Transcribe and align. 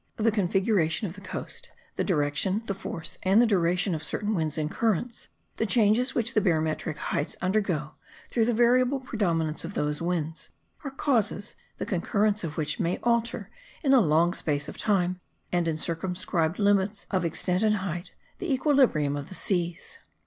The 0.17 0.31
configuration 0.31 1.05
of 1.07 1.13
the 1.13 1.21
coast, 1.21 1.69
the 1.95 2.03
direction, 2.03 2.63
the 2.65 2.73
force 2.73 3.19
and 3.21 3.39
the 3.39 3.45
duration 3.45 3.93
of 3.93 4.01
certain 4.01 4.33
winds 4.33 4.57
and 4.57 4.71
currents, 4.71 5.27
the 5.57 5.65
changes 5.67 6.15
which 6.15 6.33
the 6.33 6.41
barometric 6.41 6.97
heights 6.97 7.35
undergo 7.39 7.93
through 8.31 8.45
the 8.45 8.53
variable 8.55 8.99
predominance 8.99 9.63
of 9.63 9.75
those 9.75 10.01
winds, 10.01 10.49
are 10.83 10.89
causes, 10.89 11.53
the 11.77 11.85
concurrence 11.85 12.43
of 12.43 12.57
which 12.57 12.79
may 12.79 12.97
alter, 13.03 13.51
in 13.83 13.93
a 13.93 14.01
long 14.01 14.33
space 14.33 14.67
of 14.67 14.75
time, 14.75 15.19
and 15.51 15.67
in 15.67 15.77
circumscribed 15.77 16.57
limits 16.57 17.05
of 17.11 17.23
extent 17.23 17.61
and 17.61 17.75
height, 17.75 18.15
the 18.39 18.51
equilibrium 18.51 19.15
of 19.15 19.29
the 19.29 19.35
seas. 19.35 19.99